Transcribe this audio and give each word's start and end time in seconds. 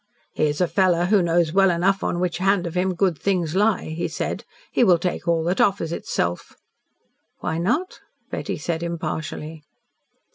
"He 0.33 0.45
is 0.47 0.59
a 0.59 0.67
fellow 0.67 1.05
who 1.05 1.21
knows 1.21 1.53
well 1.53 1.69
enough 1.69 2.03
on 2.03 2.19
which 2.19 2.39
hand 2.39 2.65
of 2.65 2.73
him 2.75 2.95
good 2.95 3.19
things 3.19 3.55
lie," 3.55 3.89
he 3.89 4.07
said. 4.07 4.45
"He 4.71 4.83
will 4.83 4.97
take 4.97 5.27
all 5.27 5.43
that 5.43 5.61
offers 5.61 5.91
itself." 5.91 6.55
"Why 7.41 7.59
not?" 7.59 7.99
Betty 8.31 8.57
said 8.57 8.81
impartially. 8.81 9.63